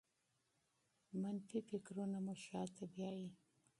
منفي 1.21 1.59
فکرونه 1.69 2.17
مو 2.25 2.33
شاته 2.45 2.83
بیايي. 2.93 3.29